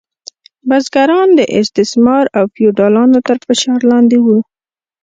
[0.67, 4.37] بزګران د استثمار او فیوډالانو تر فشار لاندې وو.